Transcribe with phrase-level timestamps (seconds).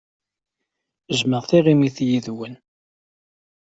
[1.17, 2.55] Jjmeɣ tiɣimit yid-wen.